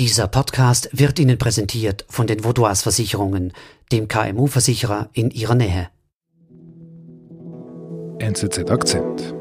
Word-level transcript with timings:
Dieser 0.00 0.28
Podcast 0.28 0.88
wird 0.92 1.18
Ihnen 1.18 1.36
präsentiert 1.36 2.06
von 2.08 2.26
den 2.26 2.42
Vaudois 2.42 2.76
Versicherungen, 2.76 3.52
dem 3.92 4.08
KMU-Versicherer 4.08 5.10
in 5.12 5.30
Ihrer 5.30 5.54
Nähe. 5.54 5.90
NZZ 8.18 8.70
Akzent. 8.70 9.34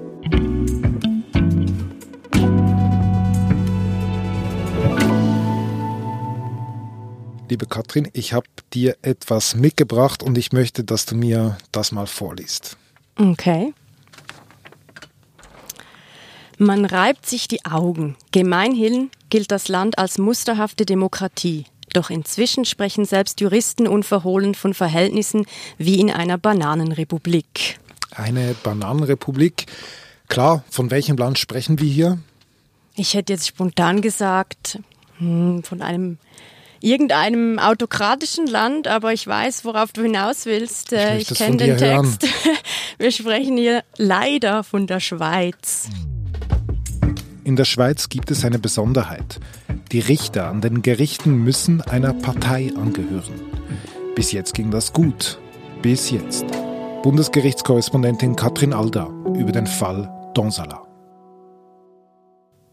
Liebe 7.50 7.66
Katrin, 7.66 8.10
ich 8.12 8.34
habe 8.34 8.48
dir 8.74 8.98
etwas 9.02 9.56
mitgebracht 9.56 10.22
und 10.22 10.38
ich 10.38 10.52
möchte, 10.52 10.84
dass 10.84 11.06
du 11.06 11.16
mir 11.16 11.58
das 11.72 11.94
mal 11.94 12.06
vorliest. 12.06 12.76
Okay. 13.18 13.74
Man 16.58 16.84
reibt 16.84 17.26
sich 17.26 17.48
die 17.48 17.64
Augen. 17.64 18.18
Gemeinhin 18.34 19.10
gilt 19.30 19.52
das 19.52 19.68
Land 19.68 19.98
als 19.98 20.18
musterhafte 20.18 20.86
Demokratie. 20.86 21.66
Doch 21.94 22.10
inzwischen 22.10 22.66
sprechen 22.66 23.06
selbst 23.06 23.42
Juristen 23.42 23.88
unverhohlen 23.88 24.54
von 24.56 24.74
Verhältnissen 24.74 25.46
wie 25.78 26.00
in 26.00 26.12
einer 26.12 26.38
Bananenrepublik. 26.38 27.80
Eine 28.16 28.56
Bananenrepublik. 28.64 29.66
Klar, 30.28 30.64
von 30.70 30.92
welchem 30.92 31.18
Land 31.18 31.40
sprechen 31.40 31.80
wir 31.80 31.90
hier? 31.90 32.20
Ich 32.96 33.14
hätte 33.14 33.34
jetzt 33.34 33.48
spontan 33.48 34.02
gesagt, 34.02 34.80
hm, 35.18 35.64
von 35.64 35.82
einem 35.82 36.18
irgendeinem 36.82 37.60
autokratischen 37.60 38.48
Land, 38.48 38.88
aber 38.88 39.12
ich 39.14 39.26
weiß, 39.26 39.66
worauf 39.66 39.92
du 39.92 40.04
hinaus 40.04 40.46
willst. 40.46 40.94
Ich, 40.94 41.00
Äh, 41.00 41.18
ich 41.20 41.34
kenne 41.34 41.58
den 41.58 41.80
hören. 41.80 42.18
Text. 42.20 42.28
Wir 42.98 43.12
sprechen 43.12 43.58
hier 43.58 43.84
leider 43.98 44.64
von 44.64 44.88
der 44.88 45.00
Schweiz. 45.00 45.90
In 47.44 47.56
der 47.56 47.66
Schweiz 47.66 48.10
gibt 48.10 48.32
es 48.32 48.44
eine 48.44 48.60
Besonderheit. 48.60 49.40
Die 49.92 50.00
Richter 50.00 50.48
an 50.48 50.62
den 50.62 50.82
Gerichten 50.82 51.44
müssen 51.44 51.82
einer 51.82 52.14
Partei 52.14 52.72
angehören. 52.76 53.42
Bis 54.16 54.32
jetzt 54.32 54.54
ging 54.54 54.72
das 54.72 54.92
gut. 54.92 55.40
Bis 55.82 56.12
jetzt. 56.12 56.46
Bundesgerichtskorrespondentin 57.02 58.36
Katrin 58.36 58.74
Alda 58.74 59.08
über 59.36 59.52
den 59.54 59.68
Fall 59.68 60.12
Donsala. 60.34 60.86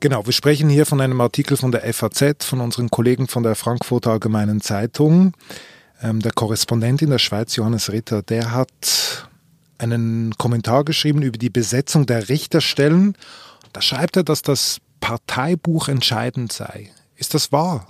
Genau, 0.00 0.26
wir 0.26 0.32
sprechen 0.32 0.68
hier 0.68 0.84
von 0.84 1.00
einem 1.00 1.20
Artikel 1.20 1.56
von 1.56 1.70
der 1.70 1.82
FAZ, 1.94 2.44
von 2.44 2.60
unseren 2.60 2.90
Kollegen 2.90 3.28
von 3.28 3.44
der 3.44 3.54
Frankfurter 3.54 4.10
Allgemeinen 4.10 4.60
Zeitung. 4.60 5.32
Ähm, 6.02 6.20
der 6.20 6.32
Korrespondent 6.32 7.02
in 7.02 7.10
der 7.10 7.18
Schweiz, 7.18 7.56
Johannes 7.56 7.90
Ritter, 7.92 8.22
der 8.22 8.52
hat 8.52 9.28
einen 9.78 10.34
Kommentar 10.36 10.84
geschrieben 10.84 11.22
über 11.22 11.38
die 11.38 11.50
Besetzung 11.50 12.06
der 12.06 12.28
Richterstellen. 12.28 13.16
Da 13.76 13.82
schreibt 13.82 14.16
er, 14.16 14.22
dass 14.22 14.40
das 14.40 14.78
Parteibuch 15.00 15.88
entscheidend 15.88 16.50
sei. 16.50 16.88
Ist 17.14 17.34
das 17.34 17.52
wahr? 17.52 17.86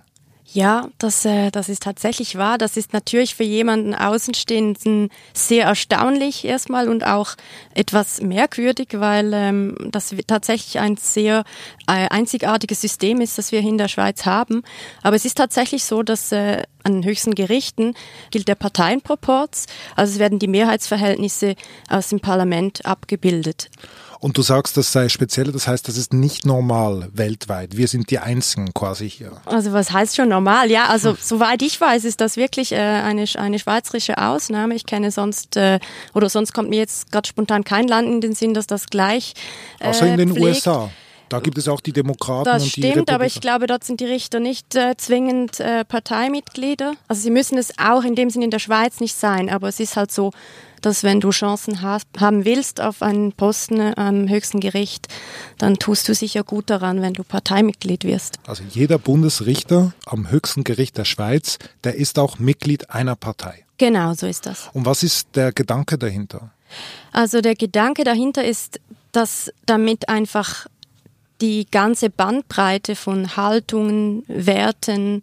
Ja, 0.52 0.88
das, 0.98 1.24
äh, 1.24 1.52
das 1.52 1.68
ist 1.68 1.84
tatsächlich 1.84 2.36
wahr. 2.36 2.58
Das 2.58 2.76
ist 2.76 2.92
natürlich 2.92 3.36
für 3.36 3.44
jemanden 3.44 3.94
Außenstehenden 3.94 5.10
sehr 5.32 5.66
erstaunlich 5.66 6.44
erstmal 6.44 6.88
und 6.88 7.06
auch 7.06 7.36
etwas 7.72 8.20
merkwürdig, 8.20 8.88
weil 8.94 9.32
ähm, 9.32 9.76
das 9.92 10.12
tatsächlich 10.26 10.80
ein 10.80 10.96
sehr 10.96 11.44
äh, 11.86 12.08
einzigartiges 12.08 12.80
System 12.80 13.20
ist, 13.20 13.38
das 13.38 13.52
wir 13.52 13.60
hier 13.60 13.70
in 13.70 13.78
der 13.78 13.86
Schweiz 13.86 14.26
haben. 14.26 14.64
Aber 15.04 15.14
es 15.14 15.24
ist 15.24 15.36
tatsächlich 15.36 15.84
so, 15.84 16.02
dass 16.02 16.32
äh, 16.32 16.64
an 16.82 16.94
den 16.94 17.04
höchsten 17.04 17.36
Gerichten 17.36 17.94
gilt 18.32 18.48
der 18.48 18.56
Parteienproporz. 18.56 19.66
Also 19.94 20.14
es 20.14 20.18
werden 20.18 20.40
die 20.40 20.48
Mehrheitsverhältnisse 20.48 21.54
aus 21.88 22.08
dem 22.08 22.18
Parlament 22.18 22.84
abgebildet. 22.84 23.70
Und 24.26 24.36
du 24.36 24.42
sagst, 24.42 24.76
das 24.76 24.90
sei 24.90 25.08
speziell, 25.08 25.52
das 25.52 25.68
heißt, 25.68 25.86
das 25.86 25.96
ist 25.96 26.12
nicht 26.12 26.44
normal 26.46 27.08
weltweit. 27.12 27.76
Wir 27.76 27.86
sind 27.86 28.10
die 28.10 28.18
Einzigen 28.18 28.74
quasi 28.74 29.08
hier. 29.08 29.30
Also 29.44 29.72
was 29.72 29.92
heißt 29.92 30.16
schon 30.16 30.30
normal? 30.30 30.68
Ja, 30.68 30.86
also 30.86 31.16
soweit 31.16 31.62
ich 31.62 31.80
weiß, 31.80 32.04
ist 32.04 32.20
das 32.20 32.36
wirklich 32.36 32.72
äh, 32.72 32.76
eine, 32.76 33.24
eine 33.36 33.60
schweizerische 33.60 34.18
Ausnahme. 34.18 34.74
Ich 34.74 34.84
kenne 34.84 35.12
sonst, 35.12 35.56
äh, 35.56 35.78
oder 36.12 36.28
sonst 36.28 36.52
kommt 36.52 36.70
mir 36.70 36.80
jetzt 36.80 37.12
gerade 37.12 37.28
spontan 37.28 37.62
kein 37.62 37.86
Land 37.86 38.08
in 38.08 38.20
den 38.20 38.34
Sinn, 38.34 38.52
dass 38.52 38.66
das 38.66 38.86
gleich 38.86 39.34
äh, 39.78 39.90
Außer 39.90 40.08
in 40.08 40.16
den 40.16 40.30
pflegt. 40.30 40.44
USA. 40.44 40.90
Da 41.28 41.38
gibt 41.38 41.56
es 41.56 41.68
auch 41.68 41.80
die 41.80 41.92
Demokraten 41.92 42.46
Das 42.46 42.64
und 42.64 42.76
die 42.76 42.82
stimmt, 42.82 43.10
aber 43.10 43.26
ich 43.26 43.40
glaube, 43.40 43.68
dort 43.68 43.84
sind 43.84 44.00
die 44.00 44.06
Richter 44.06 44.40
nicht 44.40 44.74
äh, 44.74 44.96
zwingend 44.96 45.60
äh, 45.60 45.84
Parteimitglieder. 45.84 46.94
Also 47.06 47.22
sie 47.22 47.30
müssen 47.30 47.58
es 47.58 47.78
auch 47.78 48.02
in 48.02 48.16
dem 48.16 48.30
Sinn 48.30 48.42
in 48.42 48.50
der 48.50 48.58
Schweiz 48.58 48.98
nicht 48.98 49.14
sein, 49.14 49.48
aber 49.50 49.68
es 49.68 49.78
ist 49.78 49.96
halt 49.96 50.10
so, 50.10 50.32
dass 50.82 51.02
wenn 51.02 51.20
du 51.20 51.30
Chancen 51.30 51.82
hast, 51.82 52.06
haben 52.18 52.44
willst 52.44 52.80
auf 52.80 53.02
einen 53.02 53.32
Posten 53.32 53.80
am 53.98 54.28
höchsten 54.28 54.60
Gericht, 54.60 55.08
dann 55.58 55.78
tust 55.78 56.08
du 56.08 56.14
sicher 56.14 56.44
gut 56.44 56.70
daran, 56.70 57.02
wenn 57.02 57.14
du 57.14 57.24
Parteimitglied 57.24 58.04
wirst. 58.04 58.38
Also 58.46 58.62
jeder 58.68 58.98
Bundesrichter 58.98 59.94
am 60.06 60.30
höchsten 60.30 60.64
Gericht 60.64 60.96
der 60.98 61.04
Schweiz, 61.04 61.58
der 61.84 61.96
ist 61.96 62.18
auch 62.18 62.38
Mitglied 62.38 62.90
einer 62.90 63.16
Partei. 63.16 63.64
Genau, 63.78 64.14
so 64.14 64.26
ist 64.26 64.46
das. 64.46 64.70
Und 64.72 64.86
was 64.86 65.02
ist 65.02 65.28
der 65.34 65.52
Gedanke 65.52 65.98
dahinter? 65.98 66.50
Also 67.12 67.40
der 67.40 67.54
Gedanke 67.54 68.04
dahinter 68.04 68.44
ist, 68.44 68.80
dass 69.12 69.52
damit 69.66 70.08
einfach 70.08 70.66
die 71.40 71.66
ganze 71.70 72.10
Bandbreite 72.10 72.96
von 72.96 73.36
Haltungen, 73.36 74.24
Werten, 74.26 75.22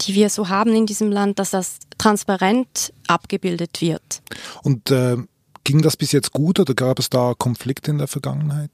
die 0.00 0.14
wir 0.14 0.30
so 0.30 0.48
haben 0.48 0.74
in 0.74 0.86
diesem 0.86 1.10
Land, 1.10 1.38
dass 1.38 1.50
das 1.50 1.78
transparent 1.98 2.92
abgebildet 3.06 3.80
wird. 3.80 4.22
Und 4.62 4.90
äh, 4.90 5.16
ging 5.64 5.82
das 5.82 5.96
bis 5.96 6.12
jetzt 6.12 6.32
gut 6.32 6.58
oder 6.58 6.74
gab 6.74 6.98
es 6.98 7.10
da 7.10 7.34
Konflikte 7.36 7.90
in 7.90 7.98
der 7.98 8.08
Vergangenheit? 8.08 8.70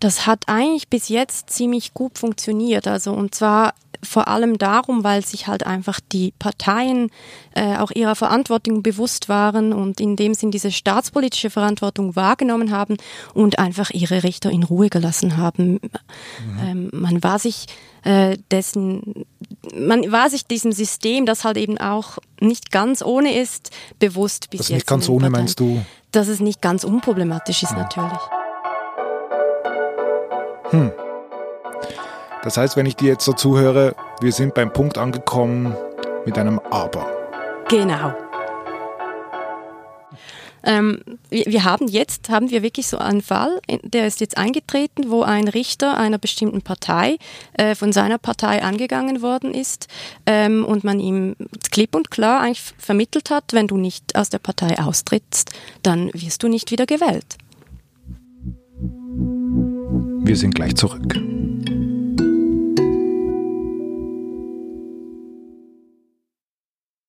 Das 0.00 0.26
hat 0.26 0.44
eigentlich 0.46 0.88
bis 0.88 1.08
jetzt 1.08 1.50
ziemlich 1.50 1.92
gut 1.94 2.18
funktioniert. 2.18 2.86
Also 2.86 3.12
und 3.12 3.34
zwar 3.34 3.74
vor 4.02 4.28
allem 4.28 4.58
darum, 4.58 5.04
weil 5.04 5.24
sich 5.24 5.46
halt 5.46 5.66
einfach 5.66 6.00
die 6.12 6.32
Parteien 6.38 7.10
äh, 7.54 7.76
auch 7.78 7.90
ihrer 7.90 8.14
Verantwortung 8.14 8.82
bewusst 8.82 9.28
waren 9.28 9.72
und 9.72 10.00
in 10.00 10.16
dem 10.16 10.34
Sinn 10.34 10.50
diese 10.50 10.70
staatspolitische 10.70 11.50
Verantwortung 11.50 12.14
wahrgenommen 12.16 12.70
haben 12.70 12.96
und 13.34 13.58
einfach 13.58 13.90
ihre 13.90 14.22
Richter 14.22 14.50
in 14.50 14.62
Ruhe 14.62 14.88
gelassen 14.88 15.36
haben. 15.36 15.80
Ähm, 16.64 16.90
man 16.92 17.22
war 17.22 17.38
sich 17.38 17.66
äh, 18.04 18.36
dessen, 18.50 19.26
man 19.74 20.10
war 20.12 20.30
sich 20.30 20.46
diesem 20.46 20.72
System, 20.72 21.26
das 21.26 21.44
halt 21.44 21.56
eben 21.56 21.78
auch 21.78 22.18
nicht 22.40 22.70
ganz 22.70 23.02
ohne 23.02 23.34
ist, 23.36 23.70
bewusst 23.98 24.50
bis 24.50 24.58
Das 24.58 24.68
jetzt. 24.68 24.76
nicht 24.76 24.86
ganz 24.86 25.08
ohne, 25.08 25.22
Parteien. 25.26 25.32
meinst 25.32 25.60
du? 25.60 25.84
Dass 26.12 26.28
es 26.28 26.40
nicht 26.40 26.62
ganz 26.62 26.84
unproblematisch 26.84 27.62
ist 27.62 27.72
natürlich. 27.72 28.18
Das 32.42 32.56
heißt, 32.56 32.76
wenn 32.76 32.86
ich 32.86 32.96
dir 32.96 33.08
jetzt 33.08 33.24
so 33.24 33.32
zuhöre, 33.32 33.94
wir 34.20 34.32
sind 34.32 34.54
beim 34.54 34.72
Punkt 34.72 34.96
angekommen 34.96 35.74
mit 36.24 36.38
einem 36.38 36.60
Aber. 36.70 37.06
Genau. 37.68 38.14
Ähm, 40.62 41.00
wir, 41.30 41.46
wir 41.46 41.64
haben 41.64 41.88
jetzt, 41.88 42.28
haben 42.28 42.50
wir 42.50 42.62
wirklich 42.62 42.88
so 42.88 42.98
einen 42.98 43.22
Fall, 43.22 43.60
der 43.82 44.06
ist 44.06 44.20
jetzt 44.20 44.36
eingetreten, 44.36 45.04
wo 45.08 45.22
ein 45.22 45.48
Richter 45.48 45.96
einer 45.96 46.18
bestimmten 46.18 46.62
Partei 46.62 47.18
äh, 47.54 47.74
von 47.74 47.92
seiner 47.92 48.18
Partei 48.18 48.62
angegangen 48.62 49.22
worden 49.22 49.54
ist 49.54 49.88
ähm, 50.26 50.64
und 50.64 50.84
man 50.84 51.00
ihm 51.00 51.36
klipp 51.70 51.94
und 51.94 52.10
klar 52.10 52.40
eigentlich 52.40 52.62
vermittelt 52.78 53.30
hat, 53.30 53.52
wenn 53.52 53.66
du 53.66 53.76
nicht 53.76 54.16
aus 54.16 54.30
der 54.30 54.38
Partei 54.38 54.78
austrittst, 54.78 55.52
dann 55.82 56.10
wirst 56.12 56.42
du 56.42 56.48
nicht 56.48 56.70
wieder 56.70 56.86
gewählt. 56.86 57.36
Wir 60.24 60.36
sind 60.36 60.54
gleich 60.54 60.74
zurück. 60.74 61.14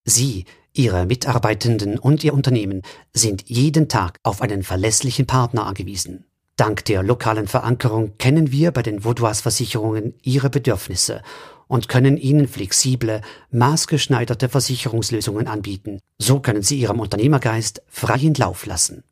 Sie, 0.10 0.46
Ihre 0.74 1.06
Mitarbeitenden 1.06 1.98
und 1.98 2.24
Ihr 2.24 2.34
Unternehmen 2.34 2.82
sind 3.14 3.44
jeden 3.48 3.88
Tag 3.88 4.20
auf 4.24 4.42
einen 4.42 4.64
verlässlichen 4.64 5.26
Partner 5.26 5.66
angewiesen. 5.66 6.26
Dank 6.56 6.84
der 6.86 7.04
lokalen 7.04 7.48
Verankerung 7.48 8.18
kennen 8.18 8.52
wir 8.52 8.72
bei 8.72 8.82
den 8.82 9.04
Vaudois 9.04 9.36
Versicherungen 9.36 10.16
Ihre 10.22 10.50
Bedürfnisse 10.50 11.22
und 11.68 11.88
können 11.88 12.18
Ihnen 12.18 12.48
flexible, 12.48 13.22
maßgeschneiderte 13.52 14.50
Versicherungslösungen 14.50 15.48
anbieten. 15.48 16.00
So 16.18 16.40
können 16.40 16.64
Sie 16.64 16.80
Ihrem 16.80 17.00
Unternehmergeist 17.00 17.82
freien 17.88 18.34
Lauf 18.34 18.66
lassen. 18.66 19.04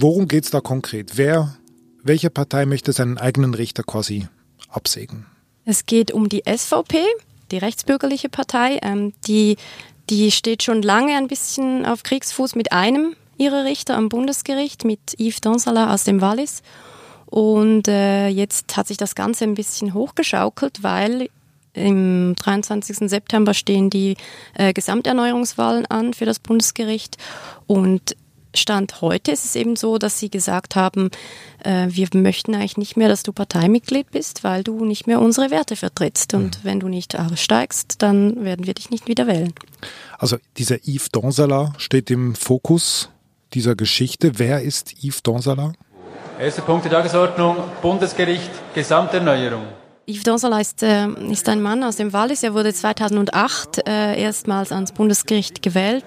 Worum 0.00 0.28
geht 0.28 0.44
es 0.44 0.50
da 0.50 0.60
konkret? 0.60 1.16
Wer, 1.16 1.58
welche 2.08 2.30
Partei 2.30 2.66
möchte 2.66 2.92
seinen 2.92 3.18
eigenen 3.18 3.54
Richter 3.54 3.84
quasi 3.84 4.26
absägen? 4.68 5.26
Es 5.64 5.86
geht 5.86 6.10
um 6.10 6.28
die 6.28 6.42
SVP, 6.48 7.04
die 7.50 7.58
rechtsbürgerliche 7.58 8.28
Partei. 8.28 8.80
Ähm, 8.82 9.12
die, 9.26 9.56
die 10.10 10.30
steht 10.30 10.62
schon 10.62 10.82
lange 10.82 11.16
ein 11.16 11.28
bisschen 11.28 11.86
auf 11.86 12.02
Kriegsfuß 12.02 12.56
mit 12.56 12.72
einem 12.72 13.14
ihrer 13.36 13.64
Richter 13.64 13.96
am 13.96 14.08
Bundesgericht, 14.08 14.84
mit 14.84 15.14
Yves 15.18 15.40
Donsala 15.40 15.94
aus 15.94 16.04
dem 16.04 16.20
Wallis. 16.20 16.62
Und 17.26 17.86
äh, 17.86 18.28
jetzt 18.28 18.76
hat 18.76 18.88
sich 18.88 18.96
das 18.96 19.14
Ganze 19.14 19.44
ein 19.44 19.54
bisschen 19.54 19.94
hochgeschaukelt, 19.94 20.82
weil 20.82 21.28
im 21.74 22.34
23. 22.34 23.08
September 23.08 23.54
stehen 23.54 23.90
die 23.90 24.16
äh, 24.54 24.72
Gesamterneuerungswahlen 24.72 25.86
an 25.86 26.14
für 26.14 26.24
das 26.24 26.38
Bundesgericht 26.38 27.18
und 27.66 28.16
Stand 28.58 29.00
heute 29.00 29.32
ist 29.32 29.44
es 29.44 29.54
eben 29.54 29.76
so, 29.76 29.98
dass 29.98 30.18
sie 30.18 30.30
gesagt 30.30 30.76
haben, 30.76 31.10
äh, 31.64 31.86
wir 31.88 32.08
möchten 32.14 32.54
eigentlich 32.54 32.76
nicht 32.76 32.96
mehr, 32.96 33.08
dass 33.08 33.22
du 33.22 33.32
Parteimitglied 33.32 34.10
bist, 34.10 34.44
weil 34.44 34.62
du 34.62 34.84
nicht 34.84 35.06
mehr 35.06 35.20
unsere 35.20 35.50
Werte 35.50 35.76
vertrittst. 35.76 36.34
Und 36.34 36.58
mhm. 36.58 36.64
wenn 36.64 36.80
du 36.80 36.88
nicht 36.88 37.18
aussteigst, 37.18 38.02
dann 38.02 38.44
werden 38.44 38.66
wir 38.66 38.74
dich 38.74 38.90
nicht 38.90 39.08
wieder 39.08 39.26
wählen. 39.26 39.52
Also 40.18 40.36
dieser 40.56 40.76
Yves 40.86 41.10
Donsala 41.10 41.72
steht 41.78 42.10
im 42.10 42.34
Fokus 42.34 43.08
dieser 43.54 43.74
Geschichte. 43.74 44.38
Wer 44.38 44.62
ist 44.62 45.02
Yves 45.02 45.22
Donsala? 45.22 45.72
Erster 46.38 46.62
Punkt 46.62 46.84
der 46.84 46.92
Tagesordnung, 46.92 47.56
Bundesgericht, 47.82 48.50
Gesamterneuerung. 48.74 49.64
Yves 50.06 50.22
Donsala 50.22 50.60
ist, 50.60 50.82
äh, 50.82 51.08
ist 51.30 51.48
ein 51.48 51.60
Mann 51.60 51.82
aus 51.82 51.96
dem 51.96 52.12
Wallis. 52.12 52.42
Er 52.42 52.54
wurde 52.54 52.72
2008 52.72 53.86
äh, 53.86 54.20
erstmals 54.20 54.72
ans 54.72 54.92
Bundesgericht 54.92 55.62
gewählt. 55.62 56.04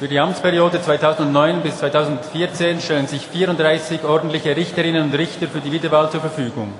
Für 0.00 0.08
die 0.08 0.18
Amtsperiode 0.18 0.80
2009 0.80 1.60
bis 1.62 1.76
2014 1.76 2.80
stellen 2.80 3.06
sich 3.06 3.26
34 3.26 4.02
ordentliche 4.02 4.56
Richterinnen 4.56 5.02
und 5.02 5.14
Richter 5.14 5.46
für 5.46 5.60
die 5.60 5.70
Wiederwahl 5.70 6.10
zur 6.10 6.22
Verfügung. 6.22 6.72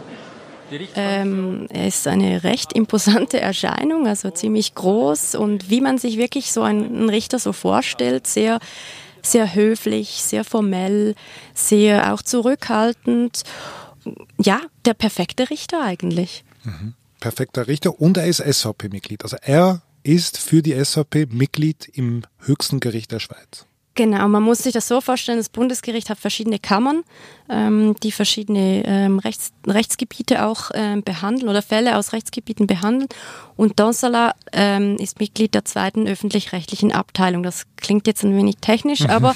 Ähm, 0.95 1.67
er 1.69 1.89
ist 1.89 2.07
eine 2.07 2.45
recht 2.45 2.73
imposante 2.73 3.39
Erscheinung, 3.39 4.07
also 4.07 4.31
ziemlich 4.31 4.75
groß 4.75 5.35
und 5.35 5.69
wie 5.69 5.83
man 5.83 5.99
sich 5.99 6.17
wirklich 6.17 6.51
so 6.51 6.63
einen 6.63 7.11
Richter 7.11 7.39
so 7.39 7.53
vorstellt, 7.53 8.27
sehr, 8.27 8.59
sehr 9.21 9.55
höflich, 9.55 10.23
sehr 10.23 10.43
formell, 10.43 11.15
sehr 11.53 12.15
auch 12.15 12.23
zurückhaltend. 12.23 13.43
Ja, 14.39 14.61
der 14.87 14.95
perfekte 14.95 15.51
Richter 15.51 15.83
eigentlich. 15.83 16.43
Mhm. 16.65 16.95
Perfekter 17.21 17.67
Richter 17.67 18.01
und 18.01 18.17
er 18.17 18.25
ist 18.25 18.39
SVP-Mitglied. 18.39 19.25
Also 19.25 19.37
er 19.43 19.83
ist 20.03 20.39
für 20.39 20.63
die 20.63 20.73
SVP 20.83 21.27
Mitglied 21.31 21.89
im 21.93 22.23
höchsten 22.39 22.81
Gericht 22.81 23.13
der 23.13 23.21
Schweiz. 23.21 23.67
Genau, 23.97 24.29
man 24.29 24.43
muss 24.43 24.63
sich 24.63 24.73
das 24.73 24.87
so 24.87 25.01
vorstellen, 25.01 25.39
das 25.39 25.49
Bundesgericht 25.49 26.11
hat 26.11 26.19
verschiedene 26.19 26.59
Kammern, 26.59 27.03
ähm, 27.49 27.97
die 28.03 28.13
verschiedene 28.13 28.85
ähm, 28.87 29.19
Rechts, 29.19 29.53
Rechtsgebiete 29.67 30.47
auch 30.47 30.71
ähm, 30.75 31.03
behandeln 31.03 31.49
oder 31.49 31.61
Fälle 31.61 31.99
aus 31.99 32.13
Rechtsgebieten 32.13 32.67
behandeln. 32.67 33.09
Und 33.57 33.81
Donsala 33.81 34.35
ähm, 34.53 34.97
ist 34.97 35.19
Mitglied 35.19 35.55
der 35.55 35.65
zweiten 35.65 36.07
öffentlich-rechtlichen 36.07 36.93
Abteilung. 36.93 37.43
Das 37.43 37.65
klingt 37.77 38.07
jetzt 38.07 38.23
ein 38.23 38.37
wenig 38.37 38.57
technisch, 38.61 39.01
mhm. 39.01 39.11
aber 39.11 39.35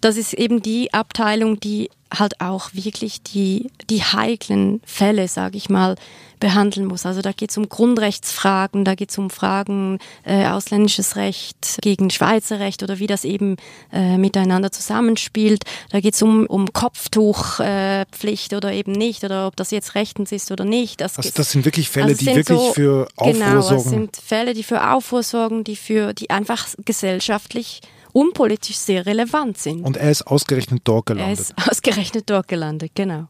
das 0.00 0.16
ist 0.16 0.34
eben 0.34 0.62
die 0.62 0.94
Abteilung, 0.94 1.58
die 1.58 1.90
halt 2.16 2.40
auch 2.40 2.72
wirklich 2.72 3.22
die, 3.22 3.70
die 3.90 4.02
heiklen 4.02 4.80
Fälle, 4.84 5.26
sage 5.26 5.56
ich 5.56 5.68
mal, 5.68 5.96
behandeln 6.38 6.86
muss. 6.86 7.06
Also 7.06 7.22
da 7.22 7.32
geht 7.32 7.50
es 7.50 7.58
um 7.58 7.68
Grundrechtsfragen, 7.68 8.84
da 8.84 8.94
geht 8.94 9.10
es 9.10 9.18
um 9.18 9.30
Fragen 9.30 9.98
äh, 10.24 10.46
ausländisches 10.46 11.16
Recht 11.16 11.78
gegen 11.82 12.10
Schweizer 12.10 12.60
Recht 12.60 12.82
oder 12.82 12.98
wie 12.98 13.06
das 13.06 13.24
eben 13.24 13.56
äh, 13.92 14.18
miteinander 14.18 14.72
zusammenspielt. 14.72 15.64
Da 15.90 16.00
geht 16.00 16.14
es 16.14 16.22
um, 16.22 16.46
um 16.46 16.72
Kopftuchpflicht 16.72 18.52
äh, 18.52 18.56
oder 18.56 18.72
eben 18.72 18.92
nicht 18.92 19.24
oder 19.24 19.46
ob 19.46 19.56
das 19.56 19.70
jetzt 19.70 19.94
rechtens 19.94 20.32
ist 20.32 20.50
oder 20.50 20.64
nicht. 20.64 21.00
Das, 21.00 21.16
also 21.16 21.30
das 21.34 21.50
sind 21.50 21.64
wirklich 21.64 21.88
Fälle, 21.88 22.06
also 22.06 22.18
die 22.18 22.26
wirklich 22.26 22.58
so, 22.58 22.72
für 22.72 23.08
Aufruhr 23.16 23.32
genau, 23.32 23.60
sorgen. 23.60 23.68
Genau, 23.68 23.82
das 23.82 23.84
sind 23.84 24.16
Fälle, 24.16 24.54
die 24.54 24.62
für 24.62 24.90
Aufruhr 24.90 25.22
sorgen, 25.22 25.64
die 25.64 25.76
für 25.76 26.12
die 26.14 26.30
einfach 26.30 26.66
gesellschaftlich 26.84 27.80
unpolitisch 28.12 28.78
sehr 28.78 29.04
relevant 29.04 29.58
sind. 29.58 29.84
Und 29.84 29.98
er 29.98 30.10
ist 30.10 30.26
ausgerechnet 30.26 30.82
dort 30.84 31.06
gelandet. 31.06 31.38
Er 31.38 31.42
ist 31.42 31.54
ausgerechnet 31.70 32.30
dort 32.30 32.48
gelandet, 32.48 32.92
genau. 32.94 33.28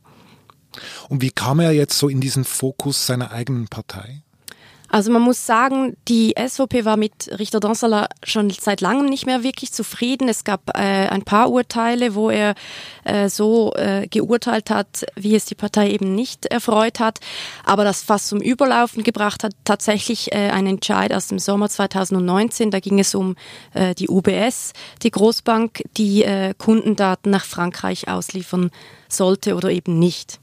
Und 1.08 1.22
wie 1.22 1.30
kam 1.30 1.60
er 1.60 1.72
jetzt 1.72 1.98
so 1.98 2.08
in 2.08 2.20
diesen 2.20 2.44
Fokus 2.44 3.06
seiner 3.06 3.30
eigenen 3.30 3.68
Partei? 3.68 4.22
Also 4.88 5.10
man 5.10 5.22
muss 5.22 5.44
sagen, 5.44 5.96
die 6.06 6.34
SVP 6.38 6.84
war 6.84 6.96
mit 6.96 7.28
Richter 7.38 7.60
Donsala 7.60 8.08
schon 8.22 8.50
seit 8.50 8.80
langem 8.80 9.06
nicht 9.06 9.26
mehr 9.26 9.42
wirklich 9.42 9.72
zufrieden. 9.72 10.28
Es 10.28 10.44
gab 10.44 10.70
äh, 10.76 11.08
ein 11.08 11.22
paar 11.22 11.50
Urteile, 11.50 12.14
wo 12.14 12.30
er 12.30 12.54
äh, 13.04 13.28
so 13.28 13.74
äh, 13.74 14.06
geurteilt 14.06 14.70
hat, 14.70 15.04
wie 15.16 15.34
es 15.34 15.44
die 15.44 15.56
Partei 15.56 15.90
eben 15.90 16.14
nicht 16.14 16.46
erfreut 16.46 17.00
hat. 17.00 17.18
Aber 17.64 17.84
das 17.84 18.02
fast 18.02 18.28
zum 18.28 18.40
Überlaufen 18.40 19.02
gebracht 19.02 19.42
hat 19.42 19.54
tatsächlich 19.64 20.32
äh, 20.32 20.50
ein 20.50 20.66
Entscheid 20.66 21.12
aus 21.12 21.26
dem 21.26 21.40
Sommer 21.40 21.68
2019. 21.68 22.70
Da 22.70 22.78
ging 22.78 23.00
es 23.00 23.14
um 23.14 23.34
äh, 23.74 23.94
die 23.94 24.08
UBS, 24.08 24.72
die 25.02 25.10
Großbank, 25.10 25.82
die 25.96 26.22
äh, 26.22 26.54
Kundendaten 26.56 27.30
nach 27.30 27.44
Frankreich 27.44 28.08
ausliefern 28.08 28.70
sollte 29.08 29.56
oder 29.56 29.70
eben 29.70 29.98
nicht. 29.98 30.38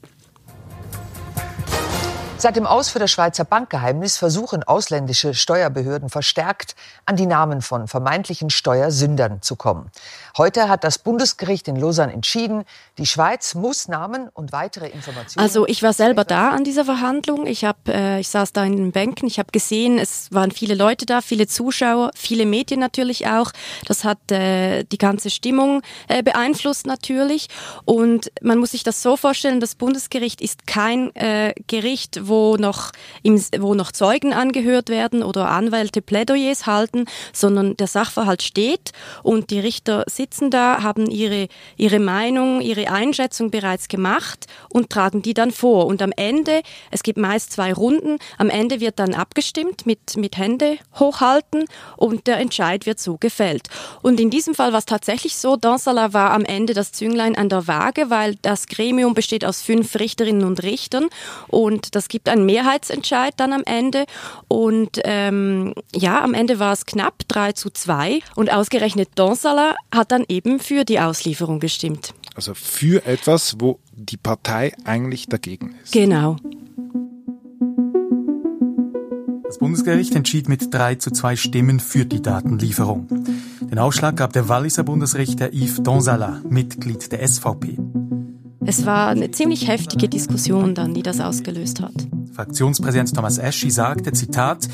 Seit 2.36 2.56
dem 2.56 2.66
Aus 2.66 2.90
für 2.90 2.98
das 2.98 3.12
Schweizer 3.12 3.44
Bankgeheimnis 3.44 4.16
versuchen 4.16 4.64
ausländische 4.64 5.34
Steuerbehörden 5.34 6.10
verstärkt, 6.10 6.74
an 7.06 7.16
die 7.16 7.26
Namen 7.26 7.62
von 7.62 7.86
vermeintlichen 7.86 8.50
Steuersündern 8.50 9.40
zu 9.40 9.56
kommen. 9.56 9.90
Heute 10.36 10.68
hat 10.68 10.82
das 10.82 10.98
Bundesgericht 10.98 11.68
in 11.68 11.76
Lausanne 11.76 12.12
entschieden, 12.12 12.64
die 12.98 13.06
Schweiz 13.06 13.54
muss 13.54 13.86
Namen 13.86 14.28
und 14.34 14.50
weitere 14.50 14.88
Informationen. 14.88 15.42
Also 15.42 15.66
ich 15.66 15.82
war 15.82 15.92
selber 15.92 16.24
da 16.24 16.50
an 16.50 16.64
dieser 16.64 16.84
Verhandlung. 16.84 17.46
Ich 17.46 17.64
habe, 17.64 17.78
äh, 17.88 18.20
ich 18.20 18.28
saß 18.28 18.52
da 18.52 18.64
in 18.64 18.76
den 18.76 18.92
Bänken. 18.92 19.28
Ich 19.28 19.38
habe 19.38 19.52
gesehen, 19.52 19.98
es 19.98 20.32
waren 20.32 20.50
viele 20.50 20.74
Leute 20.74 21.06
da, 21.06 21.20
viele 21.20 21.46
Zuschauer, 21.46 22.10
viele 22.16 22.46
Medien 22.46 22.80
natürlich 22.80 23.28
auch. 23.28 23.52
Das 23.86 24.02
hat 24.02 24.32
äh, 24.32 24.82
die 24.82 24.98
ganze 24.98 25.30
Stimmung 25.30 25.82
äh, 26.08 26.22
beeinflusst 26.22 26.84
natürlich. 26.86 27.48
Und 27.84 28.32
man 28.42 28.58
muss 28.58 28.72
sich 28.72 28.82
das 28.82 29.02
so 29.02 29.16
vorstellen: 29.16 29.60
Das 29.60 29.76
Bundesgericht 29.76 30.40
ist 30.40 30.66
kein 30.66 31.14
äh, 31.14 31.54
Gericht, 31.68 32.23
wo 32.28 32.56
noch 32.56 32.92
im, 33.22 33.40
wo 33.58 33.74
noch 33.74 33.92
Zeugen 33.92 34.32
angehört 34.32 34.88
werden 34.88 35.22
oder 35.22 35.48
Anwälte 35.48 36.02
Plädoyers 36.02 36.66
halten, 36.66 37.06
sondern 37.32 37.76
der 37.76 37.86
Sachverhalt 37.86 38.42
steht 38.42 38.92
und 39.22 39.50
die 39.50 39.60
Richter 39.60 40.04
sitzen 40.08 40.50
da, 40.50 40.82
haben 40.82 41.06
ihre, 41.06 41.48
ihre 41.76 41.98
Meinung, 41.98 42.60
ihre 42.60 42.90
Einschätzung 42.90 43.50
bereits 43.50 43.88
gemacht 43.88 44.46
und 44.68 44.90
tragen 44.90 45.22
die 45.22 45.34
dann 45.34 45.50
vor. 45.50 45.86
Und 45.86 46.02
am 46.02 46.12
Ende, 46.16 46.62
es 46.90 47.02
gibt 47.02 47.18
meist 47.18 47.52
zwei 47.52 47.72
Runden, 47.72 48.18
am 48.38 48.50
Ende 48.50 48.80
wird 48.80 48.98
dann 48.98 49.14
abgestimmt 49.14 49.86
mit, 49.86 50.16
mit 50.16 50.36
Hände 50.36 50.78
hochhalten 50.98 51.64
und 51.96 52.26
der 52.26 52.38
Entscheid 52.38 52.86
wird 52.86 53.00
so 53.00 53.16
gefällt. 53.18 53.68
Und 54.02 54.20
in 54.20 54.30
diesem 54.30 54.54
Fall 54.54 54.72
war 54.72 54.78
es 54.78 54.86
tatsächlich 54.86 55.36
so, 55.36 55.56
Dansala 55.56 56.12
war 56.12 56.30
am 56.30 56.44
Ende 56.44 56.74
das 56.74 56.92
Zünglein 56.92 57.36
an 57.36 57.48
der 57.48 57.66
Waage, 57.66 58.10
weil 58.10 58.36
das 58.42 58.66
Gremium 58.66 59.14
besteht 59.14 59.44
aus 59.44 59.62
fünf 59.62 59.94
Richterinnen 59.98 60.44
und 60.44 60.62
Richtern 60.62 61.08
und 61.48 61.94
das 61.94 62.08
gibt 62.14 62.28
einen 62.28 62.46
Mehrheitsentscheid 62.46 63.34
dann 63.38 63.52
am 63.52 63.64
Ende. 63.64 64.04
Und 64.46 65.00
ähm, 65.02 65.74
ja, 65.92 66.22
am 66.22 66.32
Ende 66.32 66.60
war 66.60 66.72
es 66.72 66.86
knapp, 66.86 67.24
drei 67.26 67.50
zu 67.50 67.70
zwei 67.70 68.20
und 68.36 68.52
ausgerechnet 68.52 69.08
Dansala 69.16 69.74
hat 69.92 70.12
dann 70.12 70.24
eben 70.28 70.60
für 70.60 70.84
die 70.84 71.00
Auslieferung 71.00 71.58
gestimmt. 71.58 72.14
Also 72.36 72.54
für 72.54 73.04
etwas, 73.04 73.56
wo 73.58 73.80
die 73.92 74.16
Partei 74.16 74.74
eigentlich 74.84 75.26
dagegen 75.26 75.74
ist. 75.82 75.92
Genau. 75.92 76.36
Das 79.42 79.58
Bundesgericht 79.58 80.14
entschied 80.14 80.48
mit 80.48 80.72
drei 80.72 80.94
zu 80.94 81.10
zwei 81.10 81.34
Stimmen 81.34 81.80
für 81.80 82.04
die 82.04 82.22
Datenlieferung. 82.22 83.08
Den 83.60 83.80
Ausschlag 83.80 84.16
gab 84.16 84.32
der 84.32 84.48
Walliser 84.48 84.84
Bundesrichter 84.84 85.52
Yves 85.52 85.82
Donsala, 85.82 86.42
Mitglied 86.48 87.10
der 87.10 87.26
SVP. 87.26 87.76
Es 88.66 88.86
war 88.86 89.08
eine 89.08 89.30
ziemlich 89.30 89.68
heftige 89.68 90.08
Diskussion 90.08 90.74
dann, 90.74 90.94
die 90.94 91.02
das 91.02 91.20
ausgelöst 91.20 91.82
hat. 91.82 91.92
Fraktionspräsident 92.32 93.14
Thomas 93.14 93.36
Eschi 93.36 93.70
sagte, 93.70 94.12
Zitat, 94.12 94.68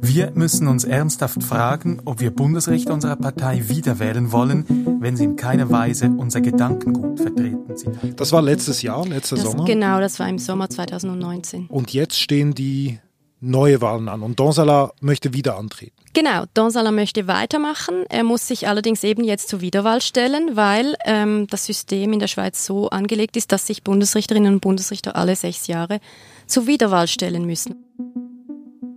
wir 0.00 0.32
müssen 0.34 0.66
uns 0.66 0.84
ernsthaft 0.84 1.42
fragen, 1.44 2.02
ob 2.04 2.20
wir 2.20 2.32
Bundesrichter 2.32 2.92
unserer 2.92 3.14
Partei 3.16 3.68
wiederwählen 3.68 4.32
wollen, 4.32 4.64
wenn 5.00 5.16
sie 5.16 5.24
in 5.24 5.36
keiner 5.36 5.70
Weise 5.70 6.10
unser 6.10 6.40
Gedankengut 6.40 7.20
vertreten. 7.20 7.76
Zitat. 7.76 8.18
Das 8.20 8.32
war 8.32 8.42
letztes 8.42 8.82
Jahr, 8.82 9.06
letzter 9.06 9.36
das, 9.36 9.44
Sommer. 9.44 9.64
Genau, 9.64 10.00
das 10.00 10.18
war 10.18 10.28
im 10.28 10.38
Sommer 10.38 10.68
2019. 10.68 11.66
Und 11.68 11.92
jetzt 11.92 12.18
stehen 12.18 12.54
die 12.54 12.98
neue 13.40 13.80
Wahlen 13.80 14.08
an 14.08 14.22
und 14.22 14.40
Donsala 14.40 14.92
möchte 15.00 15.32
wieder 15.32 15.56
antreten. 15.56 15.97
Genau, 16.14 16.44
Donsala 16.54 16.90
möchte 16.90 17.26
weitermachen. 17.26 18.04
Er 18.08 18.24
muss 18.24 18.46
sich 18.46 18.66
allerdings 18.66 19.04
eben 19.04 19.24
jetzt 19.24 19.48
zur 19.48 19.60
Wiederwahl 19.60 20.00
stellen, 20.00 20.56
weil 20.56 20.96
ähm, 21.04 21.46
das 21.48 21.66
System 21.66 22.12
in 22.12 22.18
der 22.18 22.28
Schweiz 22.28 22.64
so 22.64 22.90
angelegt 22.90 23.36
ist, 23.36 23.52
dass 23.52 23.66
sich 23.66 23.82
Bundesrichterinnen 23.82 24.54
und 24.54 24.60
Bundesrichter 24.60 25.16
alle 25.16 25.36
sechs 25.36 25.66
Jahre 25.66 26.00
zur 26.46 26.66
Wiederwahl 26.66 27.06
stellen 27.08 27.44
müssen. 27.44 27.76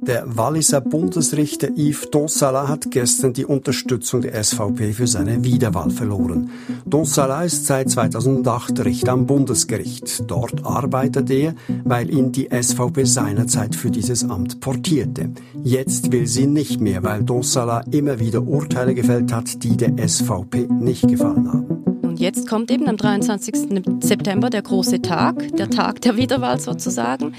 Der 0.03 0.23
Walliser 0.25 0.81
Bundesrichter 0.81 1.69
Yves 1.77 2.09
Donsala 2.09 2.67
hat 2.67 2.89
gestern 2.89 3.33
die 3.33 3.45
Unterstützung 3.45 4.21
der 4.21 4.43
SVP 4.43 4.93
für 4.93 5.05
seine 5.05 5.43
Wiederwahl 5.43 5.91
verloren. 5.91 6.49
Donsala 6.87 7.43
ist 7.43 7.67
seit 7.67 7.91
2008 7.91 8.83
Richter 8.83 9.11
am 9.11 9.27
Bundesgericht. 9.27 10.23
Dort 10.25 10.65
arbeitet 10.65 11.29
er, 11.29 11.53
weil 11.83 12.09
ihn 12.09 12.31
die 12.31 12.49
SVP 12.49 13.05
seinerzeit 13.05 13.75
für 13.75 13.91
dieses 13.91 14.27
Amt 14.27 14.59
portierte. 14.59 15.29
Jetzt 15.63 16.11
will 16.11 16.25
sie 16.25 16.47
nicht 16.47 16.81
mehr, 16.81 17.03
weil 17.03 17.21
Donsala 17.21 17.81
immer 17.91 18.17
wieder 18.19 18.41
Urteile 18.41 18.95
gefällt 18.95 19.31
hat, 19.31 19.63
die 19.63 19.77
der 19.77 19.95
SVP 20.07 20.67
nicht 20.67 21.07
gefallen 21.07 21.47
haben 21.47 21.90
und 22.11 22.19
jetzt 22.19 22.45
kommt 22.45 22.69
eben 22.71 22.89
am 22.89 22.97
23. 22.97 23.81
September 24.01 24.49
der 24.49 24.61
große 24.61 25.01
Tag, 25.01 25.55
der 25.55 25.69
Tag 25.69 26.01
der 26.01 26.17
Wiederwahl 26.17 26.59
sozusagen. 26.59 27.33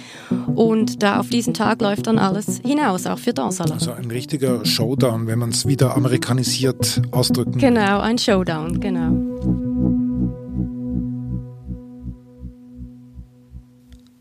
Und 0.55 1.03
da 1.03 1.21
auf 1.21 1.29
diesen 1.29 1.53
Tag 1.53 1.83
läuft 1.83 2.07
dann 2.07 2.19
alles 2.19 2.63
hinaus, 2.65 3.05
auch 3.07 3.19
für 3.19 3.35
Dansalar. 3.35 3.75
Also 3.75 3.93
ein 3.93 4.11
richtiger 4.11 4.65
Showdown, 4.65 5.27
wenn 5.27 5.39
man 5.39 5.51
es 5.51 5.67
wieder 5.67 5.95
amerikanisiert 5.95 7.03
ausdrücken 7.11 7.59
Genau, 7.59 8.01
ein 8.01 8.17
Showdown, 8.17 8.81
genau. 8.81 9.13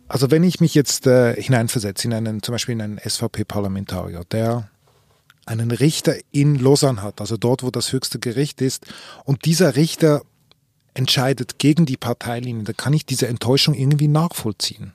Also 0.09 0.31
wenn 0.31 0.43
ich 0.43 0.59
mich 0.59 0.75
jetzt 0.75 1.07
äh, 1.07 1.41
hineinversetze 1.41 2.09
in 2.09 2.13
einen, 2.13 2.43
zum 2.43 2.51
Beispiel 2.51 2.73
in 2.73 2.81
einen 2.81 2.99
SVP-Parlamentarier, 2.99 4.25
der 4.29 4.69
einen 5.45 5.71
Richter 5.71 6.15
in 6.31 6.55
Lausanne 6.55 7.01
hat, 7.01 7.21
also 7.21 7.37
dort, 7.37 7.63
wo 7.63 7.71
das 7.71 7.93
höchste 7.93 8.19
Gericht 8.19 8.61
ist, 8.61 8.85
und 9.23 9.45
dieser 9.45 9.77
Richter 9.77 10.23
entscheidet 10.93 11.59
gegen 11.59 11.85
die 11.85 11.97
Parteilinie, 11.97 12.63
da 12.63 12.73
kann 12.73 12.93
ich 12.93 13.05
diese 13.05 13.27
Enttäuschung 13.27 13.73
irgendwie 13.73 14.07
nachvollziehen. 14.07 14.93